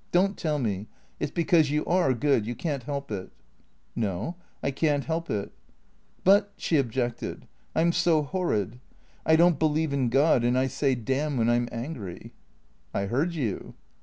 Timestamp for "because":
1.30-1.70